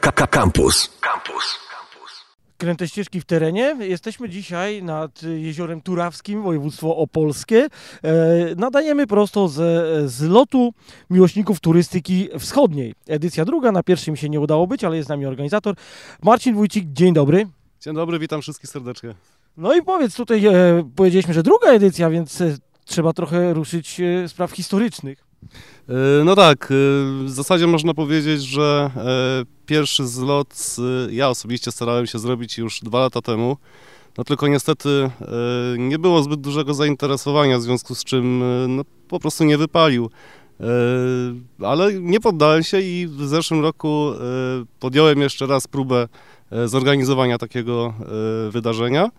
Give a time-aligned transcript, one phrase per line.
[0.00, 0.90] Campus.
[1.00, 1.58] Campus.
[2.58, 3.76] Kręte ścieżki w terenie.
[3.80, 7.66] Jesteśmy dzisiaj nad jeziorem Turawskim, województwo opolskie.
[8.02, 8.10] E,
[8.56, 9.56] nadajemy prosto z,
[10.10, 10.74] z lotu
[11.10, 12.94] miłośników turystyki wschodniej.
[13.08, 15.74] Edycja druga, na pierwszym się nie udało być, ale jest z nami organizator.
[16.22, 17.46] Marcin Wójcik, dzień dobry.
[17.80, 19.14] Dzień dobry, witam wszystkich serdecznie.
[19.56, 20.52] No i powiedz, tutaj e,
[20.96, 25.23] powiedzieliśmy, że druga edycja, więc e, trzeba trochę ruszyć spraw historycznych.
[25.88, 26.74] E, No tak, e,
[27.24, 30.76] w zasadzie można powiedzieć, że e, pierwszy zlot
[31.10, 33.56] ja osobiście starałem się zrobić już dwa lata temu.
[34.18, 35.10] No tylko niestety
[35.78, 40.10] nie było zbyt dużego zainteresowania, w związku z czym no, po prostu nie wypalił.
[41.62, 44.10] Ale nie poddałem się i w zeszłym roku
[44.80, 46.08] podjąłem jeszcze raz próbę
[46.64, 47.94] zorganizowania takiego
[48.50, 49.10] wydarzenia.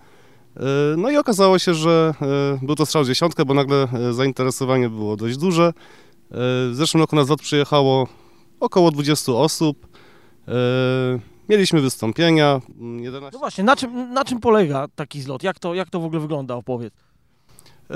[0.97, 2.13] No i okazało się, że
[2.61, 5.73] był to strzał dziesiątkę, bo nagle zainteresowanie było dość duże.
[6.31, 8.07] W zeszłym roku na zlot przyjechało
[8.59, 9.87] około 20 osób.
[10.47, 10.51] E,
[11.49, 12.61] Mieliśmy wystąpienia.
[12.79, 13.33] mm, 11...
[13.33, 15.43] No właśnie, na czym, na czym polega taki zlot?
[15.43, 16.55] Jak to, jak to w ogóle wygląda?
[16.55, 16.93] Opowiedz.
[17.91, 17.95] E,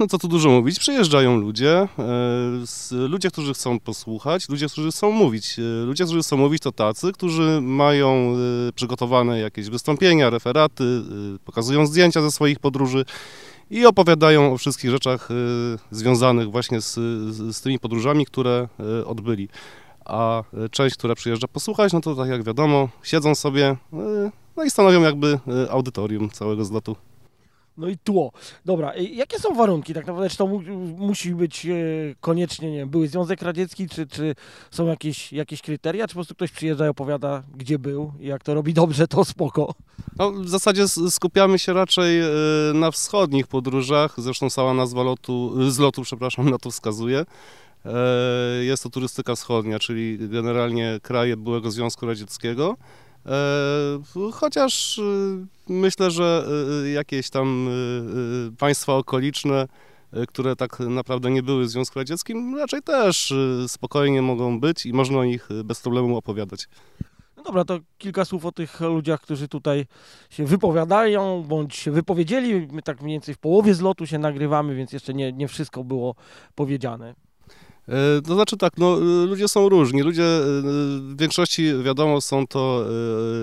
[0.00, 5.10] No co tu dużo mówić, przyjeżdżają ludzie, e, ludzie, którzy chcą posłuchać, ludzie, którzy chcą
[5.10, 5.56] mówić.
[5.86, 8.36] Ludzie, którzy chcą mówić to tacy, którzy mają
[8.74, 11.02] przygotowane jakieś wystąpienia, referaty,
[11.44, 13.04] pokazują zdjęcia ze swoich podróży
[13.70, 15.34] i opowiadają o wszystkich rzeczach e,
[15.90, 16.94] związanych właśnie z,
[17.54, 19.48] z, tymi podróżami, które e, odbyli.
[20.04, 23.76] A e, część, która przyjeżdża posłuchać, no to tak jak wiadomo, siedzą sobie,
[24.56, 25.38] no i stanowią jakby
[25.70, 26.96] audytorium całego zlotu.
[27.76, 28.32] No i tło.
[28.64, 30.30] Dobra, e, jakie są warunki tak naprawdę?
[30.30, 30.60] Czy to mu,
[30.96, 31.74] musi być e,
[32.20, 34.34] koniecznie, nie wiem, były Związek Radziecki, czy, czy
[34.70, 38.42] są jakieś, jakieś kryteria, czy po prostu ktoś przyjeżdża i opowiada, gdzie był i jak
[38.42, 39.74] to robi dobrze, to spoko.
[40.16, 42.28] No, w zasadzie skupiamy się raczej e,
[42.74, 47.24] na wschodnich podróżach, zresztą cała nazwa lotu, z lotu, przepraszam, na to wskazuje.
[47.84, 52.76] E, Jest to turystyka wschodnia, czyli generalnie kraje byłego Związku Radzieckiego.
[53.26, 55.02] E, Chociaż e,
[55.68, 56.46] myślę, że
[56.84, 57.68] e, jakieś tam
[58.58, 59.68] państwa okoliczne,
[60.28, 63.34] które tak naprawdę nie były w Związku Radzieckim, raczej też
[63.68, 66.68] spokojnie mogą być i można o nich bez problemu opowiadać.
[67.36, 69.86] No dobra, to kilka słów o tych ludziach, którzy tutaj
[70.30, 72.68] się wypowiadają, bądź się wypowiedzieli.
[72.72, 76.14] My tak mniej więcej w połowie zlotu się nagrywamy, więc jeszcze nie, nie wszystko było
[76.54, 77.14] powiedziane.
[77.88, 80.02] E, To znaczy tak, no, e, ludzie są różni.
[80.02, 80.42] Ludzie e,
[81.00, 82.84] w większości, wiadomo, są to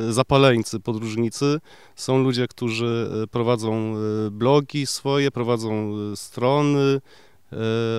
[0.10, 1.60] zapaleńcy, podróżnicy.
[1.96, 3.96] Są ludzie, którzy prowadzą
[4.32, 7.02] blogi swoje, prowadzą strony,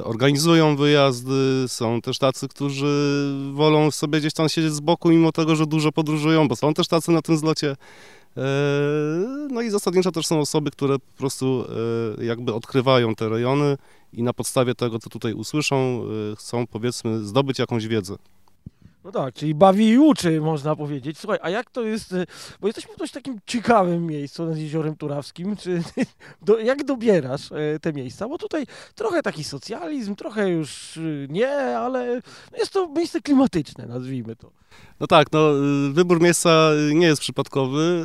[0.04, 1.64] organizują wyjazdy.
[1.68, 5.92] Są też tacy, którzy wolą sobie gdzieś tam siedzieć z boku, mimo tego, że dużo
[5.92, 7.76] podróżują, bo są też tacy na tym zlocie.
[9.50, 11.64] No i zasadniczo też są osoby, które po prostu
[12.20, 13.76] jakby odkrywają te rejony
[14.12, 18.16] i na podstawie tego, co tutaj usłyszą, y, chcą powiedzmy zdobyć jakąś wiedzę.
[19.04, 21.18] No tak, czyli bawi i uczy, można powiedzieć.
[21.18, 22.26] Słuchaj, a jak to jest, y,
[22.60, 25.82] bo jesteśmy w dość takim ciekawym miejscu nad Jeziorem Turawskim, czy
[26.42, 28.28] do, jak dobierasz e, te miejsca?
[28.28, 32.20] Bo tutaj trochę taki socjalizm, trochę już y, nie, ale
[32.58, 34.50] jest to miejsce klimatyczne, nazwijmy to.
[35.00, 35.50] No tak, no
[35.92, 38.04] wybór miejsca nie jest przypadkowy.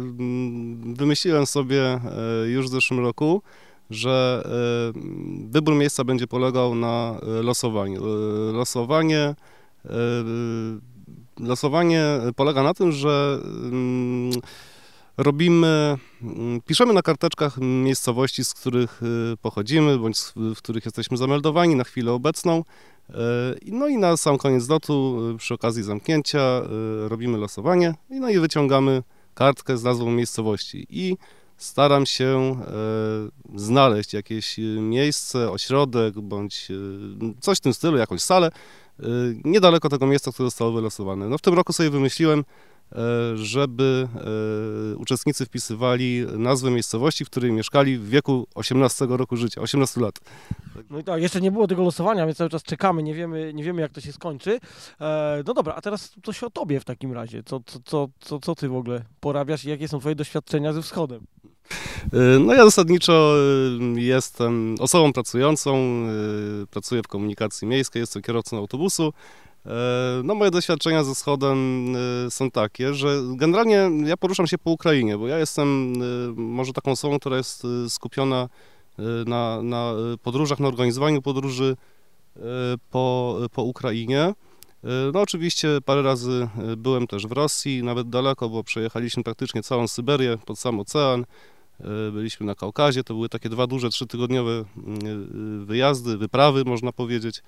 [0.00, 2.00] Mm, Wymyśliłem sobie
[2.46, 3.42] już w zeszłym roku,
[3.90, 4.42] że
[4.96, 5.00] y,
[5.50, 8.06] wybór miejsca będzie polegał na y, losowaniu.
[8.06, 9.34] Y, Losowanie,
[11.40, 12.04] losowanie
[12.36, 14.30] polega na tym, że mm,
[15.16, 19.00] robimy, mm, piszemy na karteczkach miejscowości, z których
[19.42, 22.64] pochodzimy, bądź w których jesteśmy zameldowani na chwilę obecną.
[23.66, 26.62] No i na sam koniec lotu, przy okazji zamknięcia,
[27.08, 29.02] robimy losowanie no i wyciągamy
[29.34, 31.16] kartkę z nazwą miejscowości i
[31.60, 38.22] staram się e, znaleźć jakieś y, miejsce, ośrodek bądź y, coś w tym stylu, jakąś
[38.22, 38.50] salę,
[39.44, 41.28] niedaleko tego miejsca, które zostało wylosowane.
[41.28, 42.44] No w tym roku sobie wymyśliłem,
[42.92, 44.08] e, żeby
[44.92, 50.14] e, uczestnicy wpisywali nazwę miejscowości, w której mieszkali w wieku 18 roku życia, 18 lat.
[50.90, 53.64] No i tak, jeszcze nie było tego losowania, więc cały czas czekamy, nie wiemy, nie
[53.64, 54.60] wiemy jak to się skończy.
[55.00, 57.42] E, no dobra, a teraz coś o tobie w takim razie.
[57.42, 60.82] Co, co, co, co, co ty w ogóle porabiasz i jakie są twoje doświadczenia ze
[60.82, 61.26] wschodem?
[62.14, 63.34] Y, No ja zasadniczo
[63.96, 65.76] y, jestem osobą pracującą,
[66.62, 69.12] y, pracuję w komunikacji miejskiej, jestem kierowcą autobusu.
[70.24, 71.86] No moje doświadczenia ze wschodem
[72.26, 75.92] y, są takie, że generalnie ja poruszam się po Ukrainie, bo ja jestem
[76.36, 78.48] może taką osobą, która jest skupiona
[79.26, 81.76] na, na podróżach, na organizowaniu podróży
[82.90, 84.34] po, po Ukrainie.
[85.12, 90.38] No oczywiście parę razy byłem też w Rosji, nawet daleko, bo przejechaliśmy praktycznie całą Syberię
[90.46, 91.24] pod sam ocean.
[92.08, 94.64] Y, Byliśmy na Kaukazie, to były takie dwa duże, trzytygodniowe y,
[95.62, 97.42] y, wyjazdy, wyprawy można powiedzieć.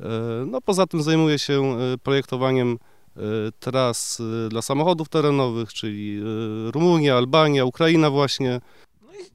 [0.00, 0.08] E,
[0.46, 2.78] No poza tym zajmuję się e, projektowaniem
[3.60, 6.20] tras dla samochodów terenowych, czyli
[6.72, 8.60] Rumunia, Albania, Ukraina właśnie.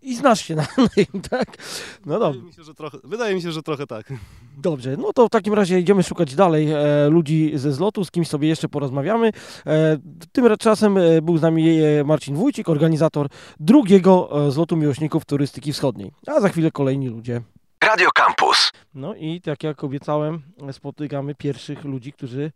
[0.02, 1.58] I, i znasz się na nim, tak?
[2.06, 2.40] No dobrze.
[2.40, 4.14] Wydaje mi, się, że trochę, wydaje mi się, że trochę tak.
[4.58, 8.28] Dobrze, no to w takim razie idziemy szukać dalej e, ludzi ze zlotu, z kimś
[8.28, 9.32] sobie jeszcze porozmawiamy.
[9.66, 9.98] E,
[10.32, 13.28] tym czasem e, był z nami e, Marcin Wójcik, organizator
[13.60, 16.12] drugiego e, zlotu miłośników turystyki wschodniej.
[16.28, 17.42] A za chwilę kolejni ludzie.
[17.84, 18.72] Radio Campus.
[18.94, 20.42] No i tak jak obiecałem,
[20.72, 22.52] spotykamy pierwszych ludzi, którzy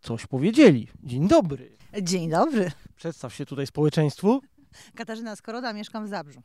[0.00, 0.88] coś powiedzieli.
[1.02, 1.76] Dzień dobry.
[2.02, 2.70] Dzień dobry.
[2.96, 4.40] Przedstaw się tutaj społeczeństwu.
[4.94, 6.42] Katarzyna Skoroda, mieszkam w Zabrzu.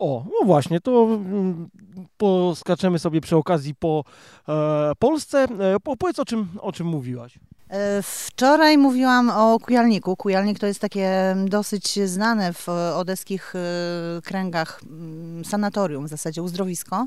[0.00, 1.68] O, no właśnie, to mm,
[2.16, 4.04] poskaczemy sobie przy okazji po
[4.48, 5.38] e, Polsce.
[5.44, 7.38] E, po, powiedz o czym, o czym mówiłaś.
[7.70, 10.16] E, wczoraj mówiłam o Kujalniku.
[10.16, 17.06] Kujalnik to jest takie dosyć znane w odeskich e, kręgach mm, sanatorium, w zasadzie uzdrowisko.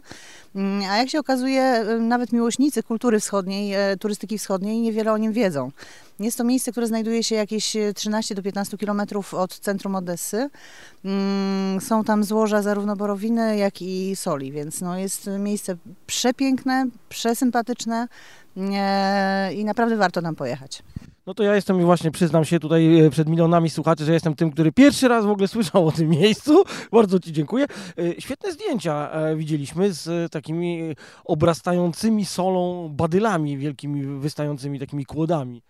[0.55, 5.33] Mm, a jak się okazuje, e, nawet miłośnicy kultury wschodniej, turystyki wschodniej niewiele o nim
[5.33, 5.71] wiedzą.
[6.19, 10.49] Jest to miejsce, które znajduje się jakieś 13 do 15 kilometrów od centrum Odessy.
[11.05, 15.77] Mm, są tam złoża zarówno borowiny, jak i soli, więc no jest miejsce
[16.07, 18.07] przepiękne, przesympatyczne
[19.55, 20.83] i naprawdę warto nam pojechać.
[21.25, 24.51] No to ja jestem właśnie, przyznam się tutaj e, przed milionami słuchaczy, że jestem tym,
[24.51, 26.63] który pierwszy raz w ogóle słyszał o tym miejscu.
[26.91, 27.65] Bardzo Ci dziękuję.
[27.97, 30.95] E, świetne zdjęcia e, widzieliśmy z takimi
[31.25, 35.61] obrastającymi solą badylami wielkimi, wystającymi takimi kłodami.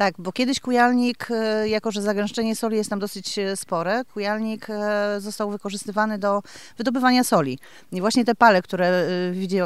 [0.00, 4.66] Tak, bo kiedyś kujalnik, e, jako że zagęszczenie soli jest tam dosyć e, spore, kujalnik
[4.70, 6.42] e, został wykorzystywany do
[6.78, 7.58] wydobywania soli.
[7.92, 9.08] I właśnie te pale, które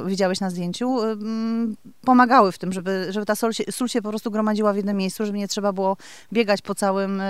[0.06, 0.96] widziałeś na zdjęciu,
[2.00, 4.96] pomagały w tym, żeby, żeby ta sól się, sól się po prostu gromadziła w jednym
[4.96, 5.96] miejscu, żeby nie trzeba było
[6.32, 7.22] biegać po całym,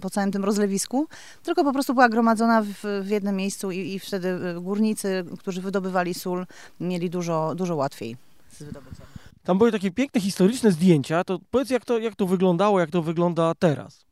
[0.00, 1.06] po całym tym rozlewisku,
[1.42, 6.14] tylko po prostu była gromadzona w, w jednym miejscu i, i wtedy górnicy, którzy wydobywali
[6.14, 6.46] sól,
[6.80, 8.16] mieli dużo, dużo łatwiej
[8.52, 9.13] z wydobyciem.
[9.44, 11.24] Tam były takie piękne historyczne zdjęcia.
[11.24, 14.04] To powiedz, jak to, jak to wyglądało, jak to wygląda teraz.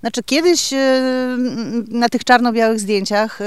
[0.00, 1.36] Znaczy kiedyś e,
[1.88, 3.44] na tych czarno-białych zdjęciach e,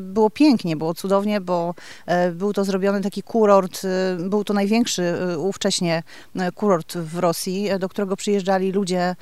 [0.00, 1.74] było pięknie, było cudownie, bo
[2.06, 3.82] e, był to zrobiony taki kurort,
[4.18, 6.02] był to największy ówcześnie
[6.54, 9.16] kurort w Rosji, do którego przyjeżdżali ludzie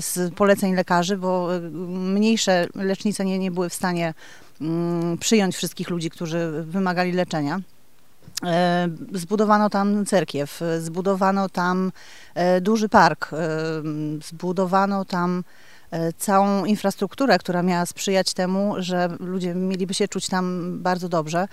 [0.00, 1.48] z poleceń lekarzy, bo
[1.88, 4.14] mniejsze lecznice nie, nie były w stanie
[4.60, 7.60] mm, przyjąć wszystkich ludzi, którzy wymagali leczenia.
[8.46, 11.92] E, zbudowano tam cerkiew, zbudowano tam
[12.34, 13.36] e, duży park, e,
[14.24, 15.44] zbudowano tam
[16.18, 21.48] całą infrastrukturę, która miała sprzyjać temu, że ludzie mieliby się czuć tam bardzo dobrze.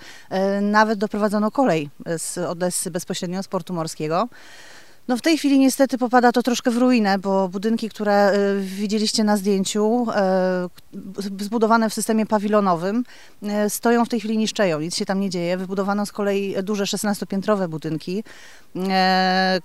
[0.62, 4.28] Nawet doprowadzono kolej z Odessy bezpośrednio z portu morskiego.
[5.08, 9.24] No w tej chwili niestety popada to troszkę w ruinę, bo budynki, które y, widzieliście
[9.24, 10.06] na zdjęciu,
[11.38, 13.04] y, zbudowane w systemie pawilonowym,
[13.66, 15.56] y, stoją w tej chwili niszczeją, nic się tam nie dzieje.
[15.56, 18.24] Wybudowano z kolei duże 16-piętrowe budynki,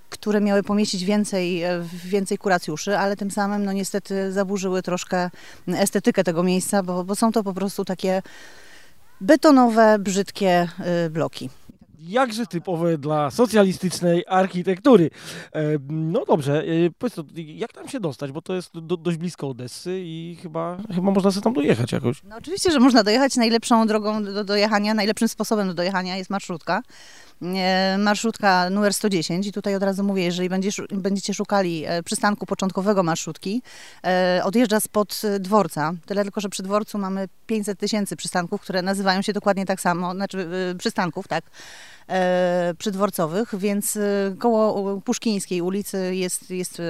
[0.10, 1.64] które miały pomieścić więcej,
[2.06, 5.30] więcej kuracjuszy, ale tym samym no niestety zaburzyły troszkę
[5.68, 8.22] estetykę tego miejsca, bo, bo są to po prostu takie
[9.22, 10.70] betonowe, brzydkie
[11.10, 11.50] bloki
[12.08, 15.10] jakże typowe dla socjalistycznej architektury.
[15.54, 16.66] E, no dobrze, e,
[16.98, 20.78] powiedz to, jak tam się dostać, bo to jest do, dość blisko Odessy i chyba,
[20.96, 22.24] chyba można sobie tam dojechać jakoś.
[22.24, 23.36] No oczywiście, że można dojechać.
[23.36, 26.82] Najlepszą drogą do dojechania, najlepszym sposobem do dojechania jest marszrutka
[27.98, 33.62] marszutka numer 110 i tutaj od razu mówię, jeżeli będziesz, będziecie szukali przystanku początkowego marszutki,
[34.44, 39.34] odjeżdża spod dworca, tyle tylko, że przy dworcu mamy 500 tysięcy przystanków, które nazywają się
[39.34, 41.44] dokładnie tak samo, znaczy przystanków, tak,
[42.10, 46.84] E, przydworcowych, więc e, koło Puszkińskiej ulicy jest, jest e,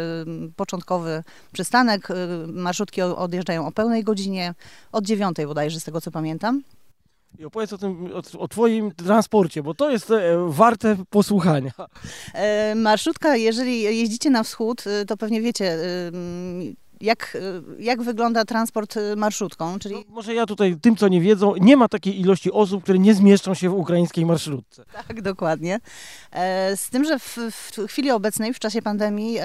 [0.56, 2.08] początkowy przystanek.
[2.48, 4.54] Marszutki odjeżdżają o pełnej godzinie,
[4.92, 6.64] od dziewiątej bodajże, z tego co pamiętam.
[7.40, 10.14] I opowiedz o tym, o, o, Twoim transporcie, bo to jest
[10.48, 11.72] warte posłuchania.
[12.76, 15.78] Marszutka, jeżeli jeździcie na wschód, to pewnie wiecie,
[17.02, 17.38] jak,
[17.80, 19.80] jak wygląda transport marszutką?
[19.80, 19.96] Czyli...
[19.96, 23.14] No, może ja tutaj, tym co nie wiedzą, nie ma takiej ilości osób, które nie
[23.14, 24.86] zmieszczą się w ukraińskiej marszrutce.
[25.08, 25.80] Tak, dokładnie.
[26.32, 29.38] E, z tym, że w, w chwili obecnej, w czasie pandemii,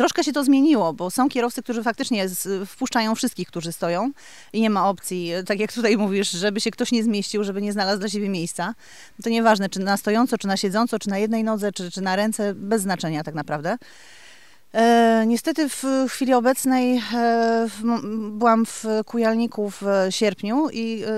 [0.00, 2.26] Troszkę się to zmieniło, bo są kierowcy, którzy faktycznie
[2.66, 4.10] wpuszczają wszystkich, którzy stoją
[4.52, 7.72] i nie ma opcji, tak jak tutaj mówisz, żeby się ktoś nie zmieścił, żeby nie
[7.72, 8.74] znalazł dla siebie miejsca.
[9.22, 12.16] To nieważne, czy na stojąco, czy na siedząco, czy na jednej nodze, czy, czy na
[12.16, 13.76] ręce, bez znaczenia tak naprawdę.
[14.74, 17.02] E, niestety w chwili obecnej e,
[17.68, 21.08] w, byłam w Kujalniku w sierpniu i e,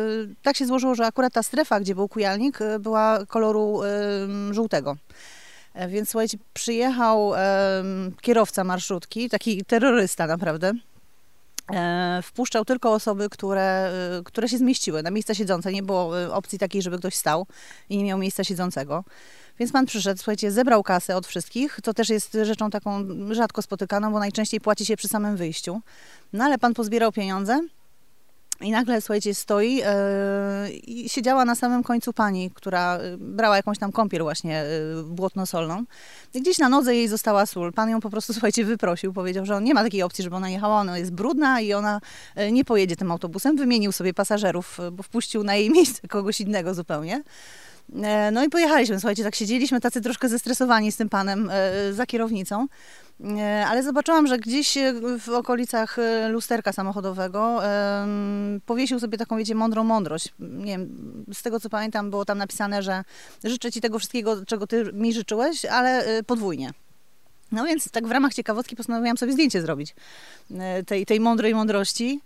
[0.43, 3.89] tak się złożyło, że akurat ta strefa, gdzie był Kujalnik, e, była koloru e,
[4.55, 4.97] żółtego.
[5.75, 7.33] E, więc słuchajcie, przyjechał
[8.21, 10.73] kierowca marszutki, taki terrorysta naprawdę,
[11.73, 15.73] e, wpuszczał tylko osoby, które, e, które się zmieściły na miejsca siedzące.
[15.73, 17.47] Nie było opcji takiej, żeby ktoś stał
[17.88, 19.05] i nie miał miejsca siedzącego.
[19.59, 24.12] Więc pan przyszedł, słuchajcie, zebrał kasę od wszystkich, co też jest rzeczą taką rzadko spotykaną,
[24.12, 25.81] bo najczęściej płaci się przy samym wyjściu.
[26.33, 27.61] No ale pan pozbierał pieniądze
[28.62, 29.85] i nagle, słuchajcie, stoi yy,
[30.71, 34.64] i siedziała na samym końcu pani, która e, brała jakąś tam kąpiel właśnie
[34.97, 35.85] yy, błotno-solną.
[36.35, 37.73] I gdzieś na nodze jej została sól.
[37.73, 39.12] Pan ją po prostu, słuchajcie, wyprosił.
[39.12, 40.81] Powiedział, że on nie ma takiej opcji, żeby ona jechała.
[40.81, 42.00] Ona jest brudna i ona
[42.37, 43.57] yy, nie pojedzie tym autobusem.
[43.57, 47.23] Wymienił sobie pasażerów, bo wpuścił na jej miejsce kogoś innego zupełnie.
[48.33, 51.51] No i pojechaliśmy, słuchajcie, tak siedzieliśmy tacy troszkę zestresowani z tym panem
[51.93, 52.67] za kierownicą.
[53.25, 57.61] E, ale zobaczyłam, że gdzieś e, w okolicach e, lusterka samochodowego
[58.67, 60.29] powiesił sobie taką, wiecie, mądrą mądrość.
[60.39, 63.05] Nie wiem, z tego co pamiętam, było tam napisane, że
[63.45, 66.71] życzę Ci tego wszystkiego, czego Ty mi życzyłeś, ale podwójnie.
[67.53, 69.95] No więc tak w ramach ciekawostki postanowiłam sobie zdjęcie zrobić
[70.87, 72.21] tej, tej mądrej mądrości.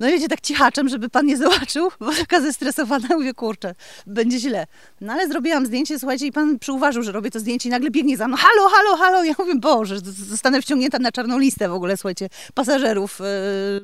[0.00, 3.74] No i wiecie, tak cichaczem, żeby pan nie zobaczył, bo taka zestresowana, mówię, kurczę,
[4.06, 4.66] będzie źle.
[5.00, 8.16] No ale zrobiłam zdjęcie, słuchajcie, i pan przyuważył, że robię to zdjęcie i nagle biegnie
[8.16, 9.24] za mną, halo, halo, halo.
[9.24, 13.20] Ja mówię, Boże, zostanę wciągnięta na czarną listę w ogóle, słuchajcie, pasażerów.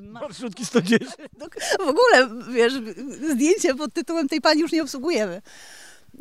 [0.01, 1.03] Yy, Marszutki 110.
[1.39, 1.47] No,
[1.79, 2.73] w ogóle, wiesz,
[3.33, 5.43] zdjęcie pod tytułem tej pani już nie obsługujemy.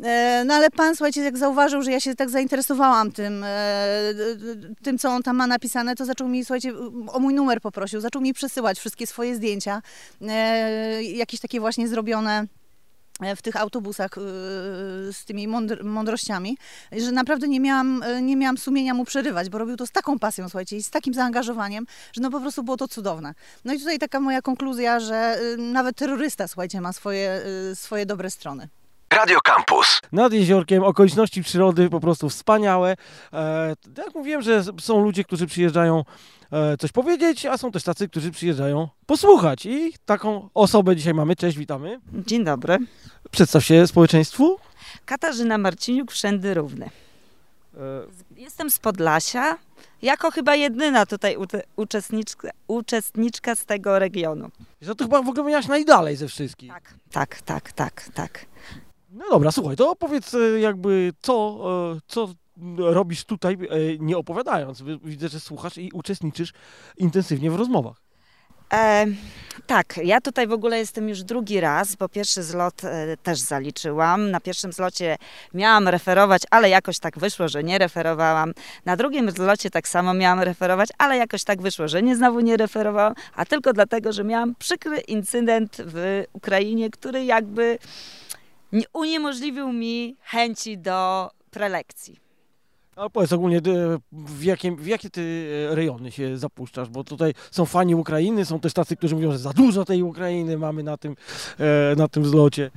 [0.02, 3.48] E, no ale pan, słuchajcie, jak zauważył, że ja się tak zainteresowałam tym, e,
[4.82, 6.72] tym, co on tam ma napisane, to zaczął mi, słuchajcie,
[7.08, 9.82] o mój numer poprosił, zaczął mi przesyłać wszystkie swoje zdjęcia,
[10.22, 12.46] e, jakieś takie właśnie zrobione
[13.36, 14.10] w tych autobusach
[15.12, 16.58] z tymi mądr mądrościami,
[16.92, 20.48] że naprawdę nie miałam, nie miałam sumienia mu przerywać, bo robił to z taką pasją,
[20.48, 23.34] słuchajcie, i z takim zaangażowaniem, że no po prostu było to cudowne.
[23.64, 27.42] No i tutaj taka moja konkluzja, że nawet terrorysta, słuchajcie, ma swoje,
[27.74, 28.68] swoje dobre strony.
[29.14, 30.00] Radio Campus.
[30.12, 32.96] Nad jeziorkiem okoliczności przyrody po prostu wspaniałe.
[33.32, 36.04] E, jak mówiłem, że są ludzie, którzy przyjeżdżają
[36.52, 39.66] e, coś powiedzieć, a są też tacy, którzy przyjeżdżają posłuchać.
[39.66, 41.36] I taką osobę dzisiaj mamy.
[41.36, 42.00] Cześć, witamy.
[42.12, 42.78] Dzień dobry.
[43.30, 44.58] Przedstaw się społeczeństwu.
[45.04, 46.86] Katarzyna Marciniuk, Wszędy Równy.
[46.86, 47.80] E...
[48.36, 49.58] Jestem z Podlasia,
[50.02, 51.36] jako chyba jedyna tutaj
[51.76, 54.50] uczestniczka, uczestniczka z tego regionu.
[54.82, 56.72] Że to chyba w ogóle miałaś najdalej ze wszystkich.
[56.72, 58.46] Tak, tak, tak, tak, tak.
[59.14, 61.60] No dobra, słuchaj, to opowiedz e, jakby co,
[61.96, 62.28] e, co
[62.76, 63.58] robisz tutaj, e,
[63.98, 64.82] nie opowiadając.
[65.04, 66.52] Widzę, że słuchasz i uczestniczysz
[66.96, 68.04] intensywnie w rozmowach.
[68.72, 69.06] E,
[69.66, 74.30] tak, ja tutaj w ogóle jestem już drugi raz, bo pierwszy zlot e, też zaliczyłam.
[74.30, 75.16] Na pierwszym zlocie
[75.54, 78.52] miałam referować, ale jakoś tak wyszło, że nie referowałam.
[78.84, 82.56] Na drugim zlocie tak samo miałam referować, ale jakoś tak wyszło, że nie znowu nie
[82.56, 87.78] referowałam, a tylko dlatego, że miałam przykry incydent w Ukrainie, który jakby
[88.92, 92.24] uniemożliwił mi chęci do prelekcji.
[92.96, 93.60] A powiedz ogólnie,
[94.12, 96.88] w, jakim, w jakie ty e, rejony się zapuszczasz?
[96.88, 100.58] Bo tutaj są fani Ukrainy, są też tacy, którzy mówią, że za dużo tej Ukrainy
[100.58, 101.16] mamy na tym,
[101.58, 102.70] e, na tym zlocie.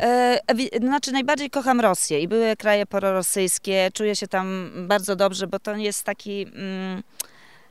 [0.00, 0.38] E,
[0.80, 3.90] znaczy najbardziej kocham Rosję i były kraje prorosyjskie.
[3.94, 6.46] Czuję się tam bardzo dobrze, bo to jest taki...
[6.54, 7.02] Mm,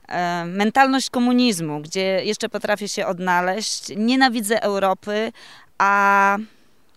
[0.08, 3.84] e, mentalność komunizmu, gdzie jeszcze potrafię się odnaleźć.
[3.98, 5.32] Nienawidzę Europy,
[5.78, 6.38] a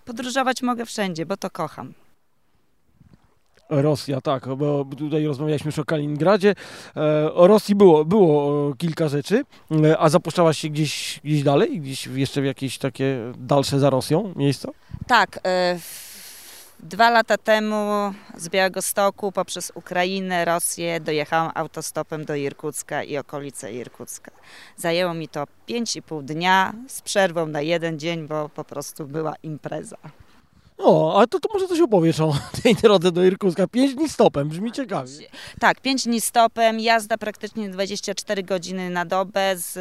[0.08, 1.94] podróżować mogę wszędzie, bo to kocham.
[3.70, 6.54] Rosja, tak, bo tutaj rozmawialiśmy już o Kaliningradzie.
[6.96, 9.44] E, o Rosji było, było kilka rzeczy,
[9.84, 14.32] e, a zapuszczałaś się gdzieś, gdzieś dalej, gdzieś jeszcze w jakieś takie dalsze za Rosją
[14.36, 14.68] miejsca?
[15.06, 15.78] Tak, e,
[16.80, 23.72] dwa lata temu z Białego Stoku poprzez Ukrainę, Rosję dojechałam autostopem do Irkucka i okolice
[23.72, 24.30] Irkucka.
[24.76, 29.96] Zajęło mi to 5,5 dnia z przerwą na jeden dzień, bo po prostu była impreza.
[30.78, 32.32] O, ale to, to może coś opowiesz o
[32.62, 33.66] tej drodze do Irkucka.
[33.66, 35.12] Pięć dni stopem, brzmi ciekawie.
[35.60, 39.72] Tak, pięć dni stopem, jazda praktycznie 24 godziny na dobę z,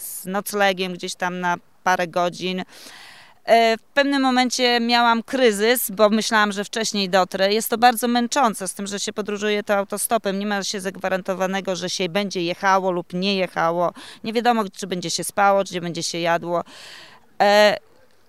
[0.00, 2.62] z noclegiem gdzieś tam na parę godzin.
[3.48, 7.52] E, w pewnym momencie miałam kryzys, bo myślałam, że wcześniej dotrę.
[7.52, 10.38] Jest to bardzo męczące, z tym, że się podróżuje to autostopem.
[10.38, 13.92] Nie ma się zagwarantowanego, że się będzie jechało lub nie jechało.
[14.24, 16.64] Nie wiadomo, czy będzie się spało, czy będzie się jadło.
[17.40, 17.76] E,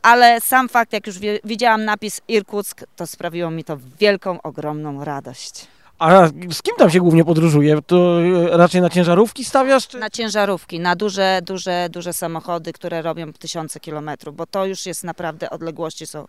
[0.01, 5.67] ale sam fakt, jak już widziałam napis Irkuck, to sprawiło mi to wielką, ogromną radość.
[5.99, 7.81] A z kim tam się głównie podróżuje?
[7.81, 9.87] To e, raczej na ciężarówki stawiasz?
[9.87, 9.99] Czy...
[9.99, 15.03] Na ciężarówki, na duże, duże, duże samochody, które robią tysiące kilometrów, bo to już jest
[15.03, 16.27] naprawdę, odległości są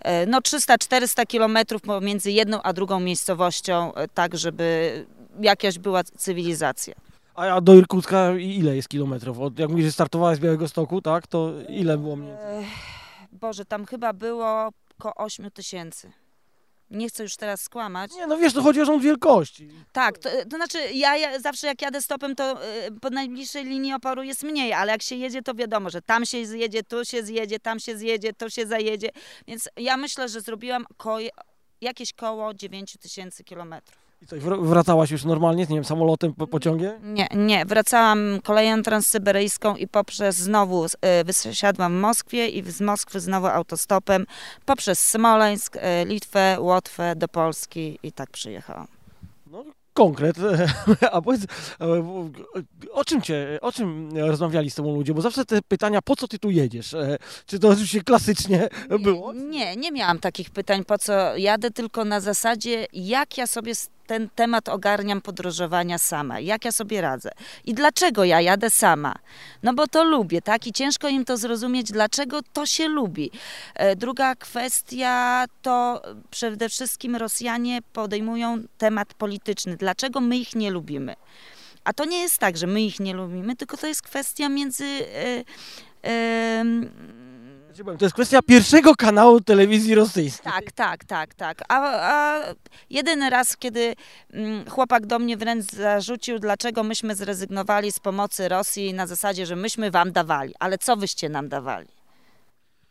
[0.00, 5.06] e, no 300-400 kilometrów pomiędzy jedną a drugą miejscowością, e, tak żeby
[5.40, 6.94] jakaś była cywilizacja.
[7.34, 9.40] A do Irkucka ile jest kilometrów?
[9.40, 11.26] Od, jak mówisz, że startowałeś z Białego Stoku, tak?
[11.26, 12.36] To ile było mniej?
[13.32, 16.12] Boże, tam chyba było około 8 tysięcy.
[16.90, 18.10] Nie chcę już teraz skłamać.
[18.14, 19.70] Nie, no wiesz, to chodzi o rząd wielkości.
[19.92, 23.92] Tak, to, to znaczy ja, ja zawsze jak jadę stopem, to y, po najbliższej linii
[23.92, 27.22] oporu jest mniej, ale jak się jedzie, to wiadomo, że tam się zjedzie, tu się
[27.22, 29.08] zjedzie, tam się zjedzie, to się zajedzie.
[29.46, 31.18] Więc ja myślę, że zrobiłam ko
[31.80, 34.07] jakieś koło 9 tysięcy kilometrów.
[34.22, 37.14] I co, wracałaś już normalnie, nie wiem, samolotem, po, pociągiem?
[37.14, 40.88] Nie, nie, wracałam koleją transsyberyjską i poprzez znowu y,
[41.24, 44.26] wysiadłam w Moskwie i z Moskwy znowu autostopem
[44.66, 48.86] poprzez Smoleńsk, y, Litwę, Łotwę do Polski i tak przyjechałam.
[49.46, 50.36] No, konkret.
[51.12, 51.42] A powiedz,
[51.80, 51.86] e,
[52.92, 55.14] o czym cię, o czym rozmawiali z tobą ludzie?
[55.14, 56.94] Bo zawsze te pytania, po co ty tu jedziesz?
[56.94, 58.68] E, Czy to oczywiście klasycznie
[59.00, 59.32] było?
[59.32, 63.74] Nie, nie miałam takich pytań, po co jadę, tylko na zasadzie, jak ja sobie
[64.08, 67.30] ten temat ogarniam podróżowania sama, jak ja sobie radzę
[67.64, 69.14] i dlaczego ja jadę sama.
[69.62, 70.66] No bo to lubię, tak?
[70.66, 73.30] I ciężko im to zrozumieć, dlaczego to się lubi.
[73.74, 79.76] E, Druga kwestia to przede wszystkim Rosjanie podejmują temat polityczny.
[79.76, 81.14] Dlaczego my ich nie lubimy?
[81.84, 84.84] A to nie jest tak, że my ich nie lubimy, tylko to jest kwestia między.
[84.84, 85.44] E,
[86.02, 86.90] em,
[87.84, 90.52] Powiem, To jest kwestia pierwszego kanału telewizji rosyjskiej.
[90.52, 91.62] tak, tak, tak, tak.
[91.68, 92.40] A, a
[92.90, 93.94] jedyny raz, kiedy
[94.32, 99.56] mm, chłopak do mnie wręcz zarzucił, dlaczego myśmy zrezygnowali z pomocy Rosji na zasadzie, że
[99.56, 100.54] myśmy wam dawali.
[100.58, 101.88] Ale co wyście nam dawali?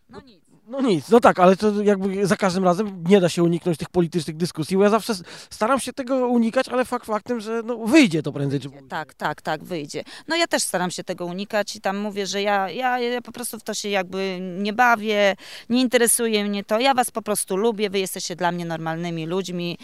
[0.10, 0.47] No nic.
[0.68, 3.90] No nic, no tak, ale to jakby za każdym razem nie da się uniknąć tych
[3.90, 5.14] politycznych dyskusji, bo ja zawsze
[5.50, 8.90] staram się tego unikać, ale fakt faktem, że no, wyjdzie to prędzej czy później.
[8.90, 10.04] Tak, tak, tak, wyjdzie.
[10.28, 13.32] No ja też staram się tego unikać i tam mówię, że ja, ja, ja po
[13.32, 15.36] prostu w to się jakby nie bawię,
[15.70, 16.80] nie interesuje mnie to.
[16.80, 19.78] Ja was po prostu lubię, wy jesteście dla mnie normalnymi ludźmi.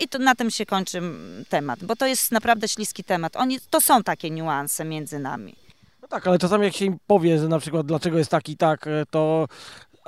[0.00, 3.36] I to na tym się kończy mm, temat, bo to jest naprawdę śliski temat.
[3.36, 5.54] Oni, to są takie niuanse między nami.
[6.02, 8.56] No tak, ale czasami jak się im powie, że na przykład dlaczego jest tak i
[8.56, 9.48] tak, e, to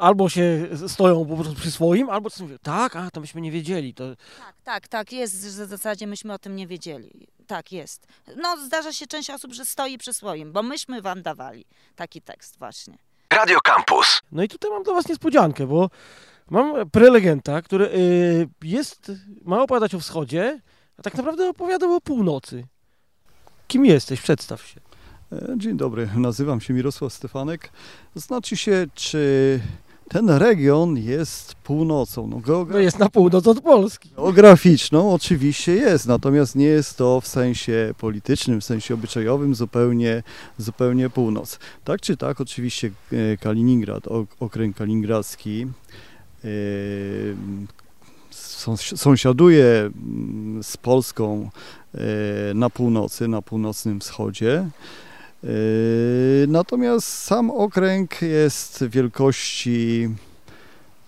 [0.03, 3.51] albo się stoją po prostu przy swoim, albo coś mówią, tak, a to myśmy nie
[3.51, 3.95] wiedzieli.
[3.95, 4.05] To...
[4.17, 7.29] Tak, tak, tak, jest w zasadzie myśmy o tym nie wiedzieli.
[7.47, 8.07] Tak, jest.
[8.37, 11.65] No zdarza się część osób, że stoi przy swoim, bo myśmy wam dawali
[11.97, 12.99] taki tekst właśnie.
[13.33, 14.21] Radio Campus.
[14.33, 15.91] No i tutaj mam dla was niespodziankę, bo
[16.51, 19.13] mam prelegenta, który y, jest,
[19.45, 20.61] ma opowiadać o wschodzie,
[20.99, 22.67] a tak naprawdę opowiada o północy.
[23.69, 24.21] Kim jesteś?
[24.21, 24.81] Przedstaw się.
[25.33, 27.73] E, Dzień dobry, nazywam się Mirosław Stefanek.
[28.15, 29.61] Znaczy się, czy
[30.13, 32.27] ten region jest północą?
[32.27, 34.11] No, geogra- No jest na północ od Polski.
[34.17, 40.23] geograficzną oczywiście jest, natomiast nie jest to w sensie politycznym, w sensie obyczajowym zupełnie,
[40.59, 41.59] zupełnie północ.
[41.85, 45.67] Tak czy tak, oczywiście e, Kaliningrad, ok- okręg kaliningradzki
[46.45, 46.49] e,
[48.33, 51.51] sąs- sąsiaduje mm, z Polską
[51.95, 51.99] e,
[52.55, 54.69] na północy, na północnym wschodzie.
[55.43, 60.09] Yy, Natomiast sam okręg jest wielkości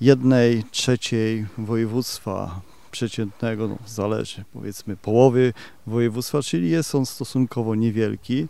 [0.01, 5.53] jednej trzeciej województwa przeciętnego, no, zależy powiedzmy połowy
[5.87, 8.47] województwa, czyli jest on stosunkowo niewielki.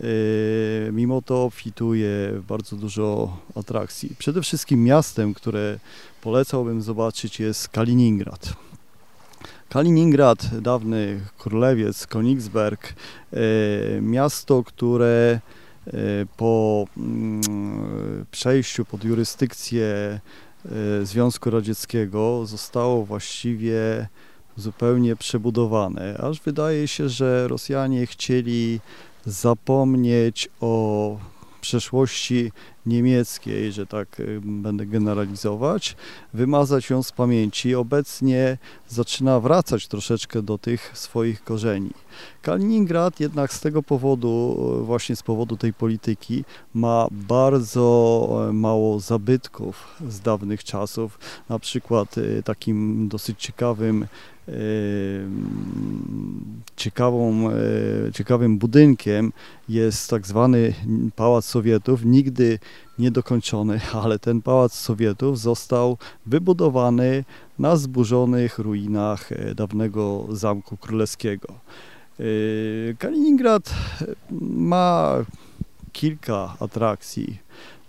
[0.00, 0.08] Yy,
[0.92, 4.16] Mimo to obfituje bardzo dużo atrakcji.
[4.18, 5.78] Przede wszystkim miastem, które
[6.22, 8.63] polecałbym zobaczyć jest Kaliningrad.
[9.74, 12.78] Kaliningrad, dawny królewiec, Königsberg,
[13.32, 15.40] e, miasto, które
[15.86, 15.90] e,
[16.36, 24.08] po mm, przejściu pod jurysdykcję e, Związku Radzieckiego zostało właściwie
[24.56, 28.80] zupełnie przebudowane, aż wydaje się, że Rosjanie chcieli
[29.26, 31.16] zapomnieć o
[31.60, 32.52] przeszłości
[32.86, 35.96] niemieckiej, że tak y, będę generalizować,
[36.34, 37.74] wymazać ją z pamięci.
[37.74, 41.90] Obecnie zaczyna wracać troszeczkę do tych swoich korzeni.
[42.42, 46.44] Kaliningrad jednak z tego powodu, e, właśnie z powodu tej polityki,
[46.74, 51.18] ma bardzo e, mało zabytków z dawnych czasów.
[51.48, 54.06] Na przykład takim dosyć ciekawym
[56.76, 59.32] ciekawą, e, ciekawym budynkiem
[59.68, 60.74] jest tak zwany
[61.16, 62.58] Pałac Sowietów, nigdy
[62.98, 67.24] niedokończony, ale ten Pałac Sowietów został wybudowany
[67.58, 71.48] na zburzonych ruinach e, dawnego Zamku Królewskiego.
[72.98, 73.74] Kaliningrad
[74.40, 75.14] ma
[75.92, 77.38] kilka atrakcji,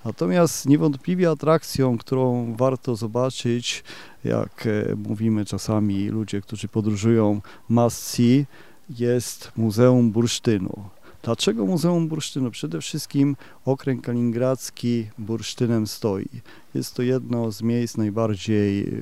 [0.06, 3.84] natomiast niewątpliwie atrakcją, którą warto zobaczyć,
[4.24, 8.18] jak e, mówimy czasami ludzie, którzy podróżują must
[8.90, 10.90] jest Muzeum Bursztynu.
[11.24, 12.52] Dlaczego Muzeum Bursztynu?
[12.52, 16.30] Przede wszystkim okręg kaliningradzki bursztynem stoi.
[16.74, 18.94] Jest to jedno z miejsc najbardziej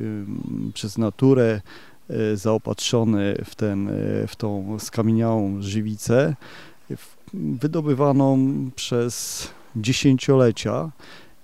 [0.73, 1.61] przez naturę
[2.09, 6.35] y, zaopatrzone w, ten, y, w tą skamieniałą żywicę,
[7.33, 8.39] wydobywaną
[8.75, 10.91] przez dziesięciolecia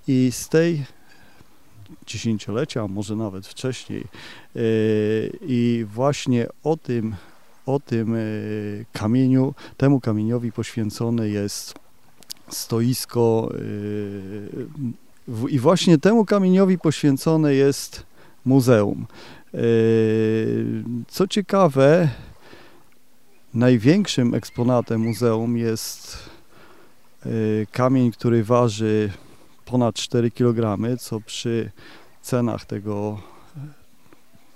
[0.07, 0.85] i z tej
[2.07, 4.05] dziesięciolecia, a może nawet wcześniej.
[5.41, 7.15] I właśnie o tym,
[7.65, 8.15] o tym
[8.93, 11.73] kamieniu, temu kamieniowi poświęcone jest
[12.49, 13.53] stoisko
[15.49, 18.03] i właśnie temu kamieniowi poświęcone jest
[18.45, 19.07] muzeum.
[21.07, 22.09] Co ciekawe,
[23.53, 26.17] największym eksponatem muzeum jest
[27.71, 29.11] kamień, który waży
[29.65, 31.71] ponad 4 kg, co przy
[32.21, 33.19] cenach tego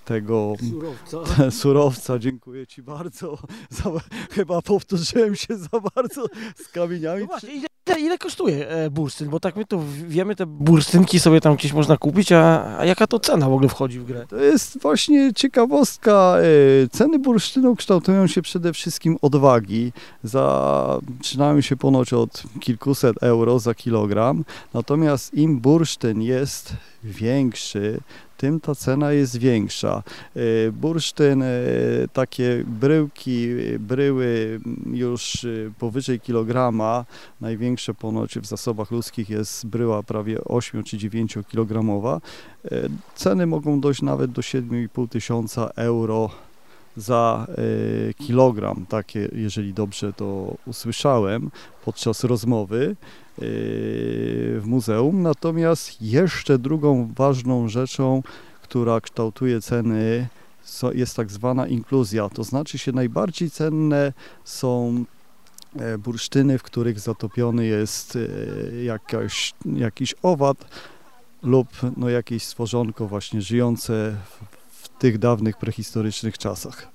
[0.05, 1.17] tego surowca.
[1.61, 2.19] surowca.
[2.19, 3.37] Dziękuję Ci bardzo.
[3.69, 3.91] Za,
[4.31, 7.21] chyba powtórzyłem się za bardzo z kamieniami.
[7.21, 9.29] No właśnie, ile, ile kosztuje e, bursztyn?
[9.29, 13.07] Bo tak my tu wiemy, te bursztynki sobie tam gdzieś można kupić, a, a jaka
[13.07, 14.25] to cena w ogóle wchodzi w grę?
[14.29, 16.35] To jest właśnie ciekawostka.
[16.83, 19.91] E, ceny bursztynu kształtują się przede wszystkim od wagi.
[20.23, 24.45] Zaczynają się ponoć od kilkuset euro za kilogram.
[24.73, 27.99] Natomiast im bursztyn jest większy,
[28.43, 30.03] tym ta cena jest większa.
[30.35, 31.47] E, bursztyn, e,
[32.13, 33.47] takie bryłki,
[33.79, 34.59] bryły
[34.93, 35.47] już e,
[35.79, 37.05] powyżej kilograma,
[37.41, 42.21] największe ponoć w zasobach ludzkich jest bryła prawie 8 czy 9 kilogramowa.
[43.15, 46.29] Ceny mogą dojść nawet do 7,5 tysiąca euro
[46.97, 47.47] za
[48.17, 51.51] kilogram, takie, jeżeli dobrze to usłyszałem
[51.85, 52.95] podczas rozmowy
[53.37, 55.21] w muzeum.
[55.21, 58.23] Natomiast jeszcze drugą ważną rzeczą,
[58.61, 60.27] która kształtuje ceny,
[60.93, 62.29] jest tak zwana inkluzja.
[62.29, 65.03] To znaczy się najbardziej cenne są
[65.75, 70.57] e, bursztyny, w których zatopiony jest e, jakaś, jakiś owad
[71.43, 71.67] lub
[71.97, 76.92] no, jakieś stworzonko właśnie żyjące w, w tych dawnych prehistorycznych czasach.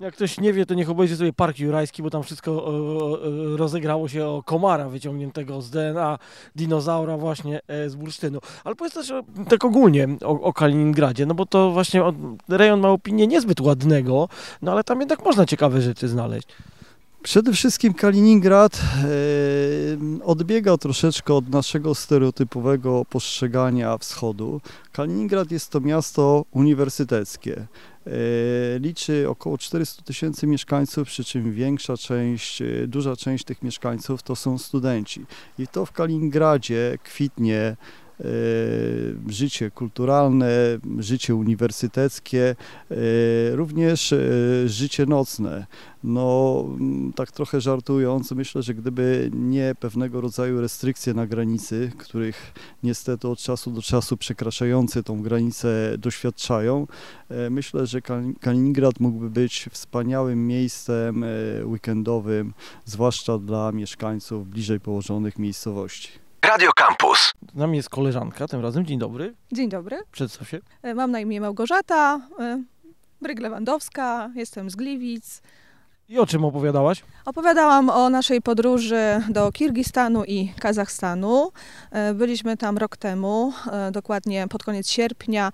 [0.00, 3.56] Jak ktoś nie wie, to niech obejrzy sobie Park Jurajski, bo tam wszystko e, e,
[3.56, 6.18] rozegrało się o komara wyciągniętego z DNA
[6.56, 8.38] dinozaura właśnie e, z bursztynu.
[8.64, 9.12] Ale powiedz też
[9.48, 12.02] tak ogólnie o, o, Kaliningradzie, no bo to właśnie
[12.48, 14.28] rejon ma opinię niezbyt ładnego,
[14.62, 16.48] no ale tam jednak można ciekawe rzeczy znaleźć.
[17.22, 24.60] Przede wszystkim Kaliningrad e, odbiega troszeczkę od naszego stereotypowego postrzegania wschodu.
[24.92, 27.66] Kaliningrad jest to miasto uniwersyteckie.
[28.06, 28.10] E,
[28.78, 34.36] liczy około 400 tysięcy mieszkańców, przy czym większa część, e, duża część tych mieszkańców to
[34.36, 35.26] są studenci.
[35.58, 37.76] I to w Kaliningradzie kwitnie
[39.28, 40.50] życie kulturalne,
[40.98, 42.56] życie uniwersyteckie,
[42.90, 42.96] e,
[43.56, 44.18] również e,
[44.66, 45.66] życie nocne.
[46.04, 46.64] No,
[47.14, 52.52] tak trochę żartując, myślę, że gdyby nie pewnego rodzaju restrykcje na granicy, których
[52.82, 56.86] niestety od czasu do czasu przekraczający tą granicę doświadczają,
[57.50, 58.00] myślę, że
[58.40, 61.24] Kaliningrad mógłby być wspaniałym miejscem
[61.64, 62.52] weekendowym,
[62.84, 66.19] zwłaszcza dla mieszkańców bliżej położonych miejscowości.
[66.42, 67.32] Radio Campus.
[67.52, 68.86] Z nami jest koleżanka, tym razem.
[68.86, 69.34] Dzień dobry.
[69.52, 69.98] Dzień dobry.
[70.12, 70.58] Przedstaw się.
[70.82, 72.62] E, mam na imię Małgorzata e,
[73.22, 75.42] Bryg-Lewandowska, jestem z Gliwic.
[76.08, 77.04] I o czym opowiadałaś?
[77.24, 81.52] Opowiadałam o naszej podróży do Kirgistanu i Kazachstanu.
[81.90, 83.52] E, byliśmy tam rok temu,
[83.92, 85.52] dokładnie pod koniec sierpnia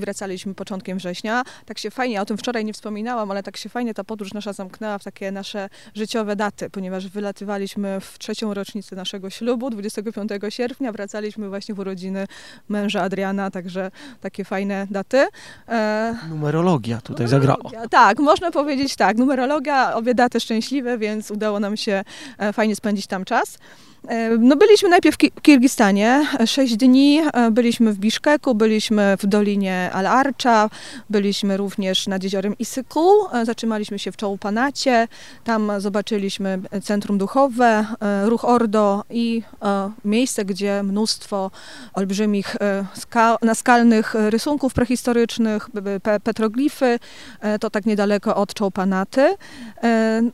[0.00, 1.42] wracaliśmy początkiem września.
[1.66, 4.52] Tak się fajnie, o tym wczoraj nie wspominałam, ale tak się fajnie ta podróż nasza
[4.52, 10.92] zamknęła w takie nasze życiowe daty, ponieważ wylatywaliśmy w trzecią rocznicę naszego ślubu, 25 sierpnia,
[10.92, 12.26] wracaliśmy właśnie w urodziny
[12.68, 15.26] męża Adriana, także takie fajne daty.
[15.68, 16.16] E...
[16.28, 17.88] Numerologia tutaj numerologia, zagrała.
[17.88, 22.04] Tak, można powiedzieć tak, numerologia, obie daty szczęśliwe, więc udało nam się
[22.38, 23.58] e, fajnie spędzić tam czas.
[24.06, 29.90] E, no byliśmy najpierw w Kirgistanie, sześć dni, e, byliśmy w Biszkeku, byliśmy w Dolinie
[29.92, 30.70] Al-Arcza,
[31.10, 35.08] byliśmy również nad jeziorem Isyku, e, zatrzymaliśmy się w Czołpanacie,
[35.44, 37.86] tam zobaczyliśmy centrum duchowe,
[38.24, 39.42] ruch Ordo i
[40.04, 41.50] miejsce, gdzie mnóstwo
[41.94, 42.56] olbrzymich
[43.42, 45.68] naskalnych rysunków prehistorycznych,
[46.24, 46.98] petroglify,
[47.60, 49.36] to tak niedaleko od Czołpanaty.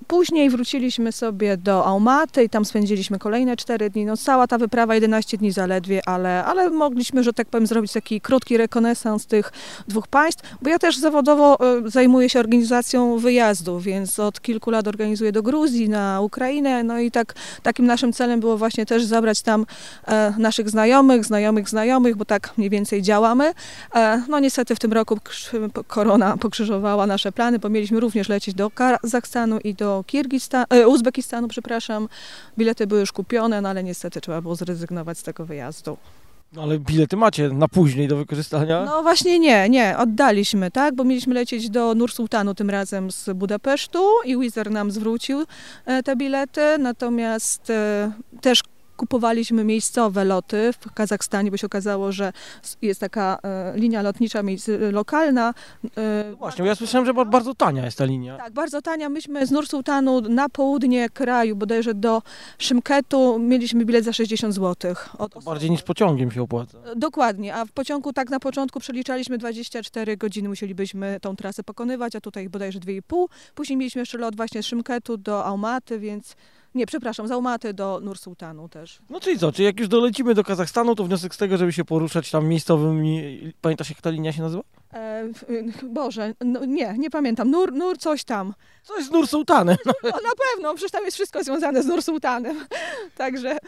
[0.07, 4.05] Później wróciliśmy sobie do Aumaty i tam spędziliśmy kolejne 4 dni.
[4.05, 8.21] No cała ta wyprawa 11 dni zaledwie, ale, ale mogliśmy, że tak powiem, zrobić taki
[8.21, 9.53] krótki rekonesans tych
[9.89, 14.89] dwóch państw, bo ja też zawodowo e, zajmuję się organizacją wyjazdów, więc od kilku lat
[14.89, 19.43] organizuję do Gruzji, na Ukrainę, no i tak takim naszym celem było właśnie też zabrać
[19.43, 19.67] tam
[20.07, 23.53] e, naszych znajomych, znajomych znajomych, bo tak mniej więcej działamy.
[23.95, 25.19] E, no niestety w tym roku
[25.87, 32.09] korona pokrzyżowała nasze plany, bo mieliśmy również lecieć do Kazachstanu i do Kirgistanu, Uzbekistanu, przepraszam.
[32.59, 35.97] Bilety były już kupione, no ale niestety trzeba było zrezygnować z tego wyjazdu.
[36.53, 38.85] No ale bilety macie na później do wykorzystania?
[38.85, 44.09] No właśnie nie, nie, oddaliśmy, tak, bo mieliśmy lecieć do Nur-Sultanu tym razem z Budapesztu
[44.25, 45.45] i Wizer nam zwrócił
[45.87, 48.63] e, te bilety, natomiast e, też
[48.97, 52.33] kupowaliśmy miejscowe loty w Kazachstanie, bo się okazało, że
[52.83, 55.55] jest taka e, linia lotnicza miejsc- lokalna.
[55.97, 58.37] e, Właśnie, bo ja słyszałem, że ba- bardzo tania jest ta linia.
[58.37, 59.09] tak, bardzo tania.
[59.09, 62.23] Myśmy z Nur-Sultanu na południe kraju, bodajże do
[62.59, 64.95] Szymketu, mieliśmy bilet za 60 zł.
[65.31, 66.79] To bardziej niż pociągiem się opłaca.
[66.97, 72.21] Dokładnie, a w pociągu tak na początku przeliczaliśmy 24 godziny, musielibyśmy tą trasę pokonywać, a
[72.21, 73.27] tutaj bodajże 2,5.
[73.55, 76.37] Później mieliśmy jeszcze lot właśnie z Szymketu do Almaty, więc
[76.75, 78.99] nie, przepraszam, z Almaty do Nur-Sultanu też.
[79.11, 81.85] No czyli co, czyli jak już dolecimy do Kazachstanu, to wniosek z tego, żeby się
[81.85, 83.41] poruszać tam miejscowymi...
[83.61, 84.63] Pamiętasz jak ta linia się nazywa?
[84.93, 87.51] E, y, Boże, no, nie, nie pamiętam.
[87.51, 88.55] Nur, nur coś tam.
[88.83, 89.77] Coś z Nur-Sultanem.
[89.87, 89.93] No.
[90.03, 92.57] O, na pewno, przecież tam jest wszystko związane z Nur-Sultanem.
[93.17, 93.59] Także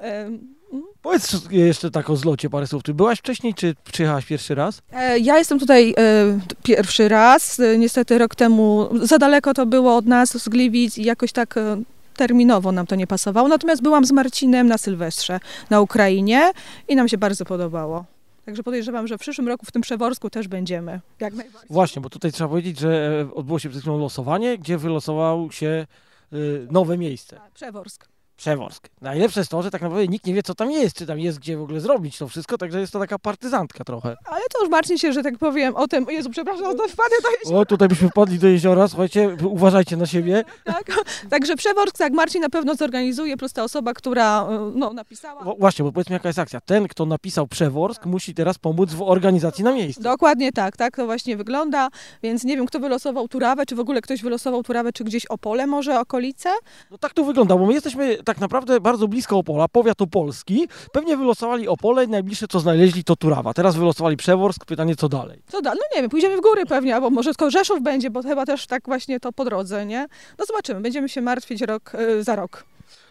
[0.00, 0.56] em,
[1.02, 2.82] Powiedz jeszcze tak o zlocie parę słów.
[2.82, 4.82] Ty byłaś wcześniej, czy przyjechałaś pierwszy raz?
[4.92, 7.60] E, Ja jestem tutaj e, pierwszy raz.
[7.60, 11.56] E, Niestety rok temu za daleko to było od nas z Gliwic i jakoś tak
[11.56, 11.82] e,
[12.16, 13.48] terminowo nam to nie pasowało.
[13.48, 16.52] Natomiast byłam z Marcinem na Sylwestrze na Ukrainie
[16.88, 18.04] i nam się bardzo podobało.
[18.44, 21.00] Także podejrzewam, że w przyszłym roku w tym Przeworsku też będziemy.
[21.20, 21.70] Jak najbardziej.
[21.70, 25.86] Właśnie, bo tutaj trzeba powiedzieć, że e, odbyło się przed chwilą losowanie, gdzie wylosował się
[26.32, 27.36] y, nowe miejsce.
[27.36, 28.08] Tak, Przeworsk.
[28.36, 28.88] Przeworsk.
[29.00, 31.38] Najlepsze jest to, że tak naprawdę nikt nie wie, co tam jest, czy tam jest
[31.38, 34.16] gdzie w ogóle zrobić to wszystko, także jest to taka partyzantka trochę.
[34.24, 36.06] Ale to już Marcin się, że tak powiem, o tym...
[36.10, 37.20] Jezu, przepraszam, to wpadłem
[37.50, 40.44] do O, tutaj byśmy wpadli do jeziora, słuchajcie, uważajcie na siebie.
[40.64, 40.84] tak?
[41.30, 45.54] Także Przeworsk, tak, Marcin na pewno zorganizuje, plus ta osoba, która e, no, napisała.
[45.58, 46.60] Właśnie, bo powiedzmy jaka jest akcja.
[46.60, 50.02] Ten, kto napisał Przeworsk, musi teraz pomóc w organizacji na miejscu.
[50.02, 51.88] Dokładnie tak, tak to właśnie wygląda,
[52.22, 55.66] więc nie wiem, kto wylosował Turawę, czy w ogóle ktoś wylosował Turawę, czy gdzieś Opole
[55.66, 56.50] może, okolice?
[56.90, 60.68] No tak to wygląda, bo my jesteśmy tak naprawdę bardzo blisko Opola, powiat opolski.
[60.92, 63.54] Pewnie wylosowali Opole i najbliższe co znaleźli to Turawa.
[63.54, 65.38] Teraz wylosowali Przeworsk, pytanie co dalej.
[65.48, 65.80] Co dalej?
[65.82, 68.66] No nie wiem, pójdziemy w góry pewnie, albo może tylko Rzeszów będzie, bo chyba też
[68.66, 70.06] tak właśnie to po drodze, nie?
[70.38, 72.64] No zobaczymy, będziemy się martwić rok y, za rok.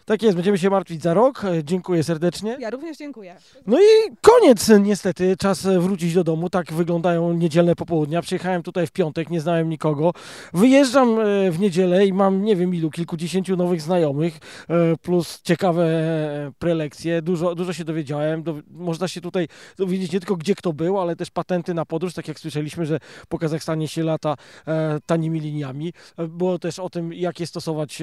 [0.06, 1.44] Tak jest, będziemy się martwić za rok.
[1.44, 2.56] E, Dziękuję serdecznie.
[2.60, 3.36] Ja również dziękuję.
[3.66, 6.50] No i koniec niestety, czas e, wrócić do domu.
[6.50, 8.22] Tak wyglądają niedzielne popołudnia.
[8.22, 10.12] Przyjechałem tutaj w piątek, nie znałem nikogo.
[10.54, 14.38] Wyjeżdżam e, w niedzielę i mam nie wiem ilu, kilkudziesięciu nowych znajomych,
[15.02, 15.86] plus ciekawe
[16.58, 17.22] prelekcje.
[17.22, 18.42] Dużo, dużo się dowiedziałem.
[18.42, 22.14] Do, można się tutaj dowiedzieć nie tylko gdzie kto był, ale też patenty na podróż,
[22.14, 24.34] tak jak słyszeliśmy, że po Kazachstanie się lata
[25.06, 25.92] tanimi liniami.
[26.28, 28.02] Było też o tym, jakie stosować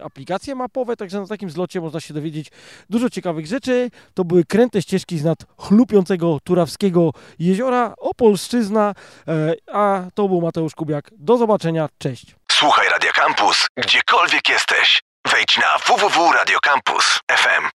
[0.00, 2.50] aplikacje mapowe, także takim zlocie można się dowiedzieć
[2.90, 3.90] dużo ciekawych rzeczy.
[4.14, 8.94] To były kręte ścieżki z nad chlupiącego Turawskiego jeziora, Opolszczyzna,
[9.28, 11.10] e, a to był Mateusz Kubiak.
[11.12, 12.34] Do zobaczenia, cześć.
[12.52, 15.02] Słuchaj Radio Campus, gdziekolwiek jesteś.
[15.32, 17.64] Wejdź na www.radiocampus.fm.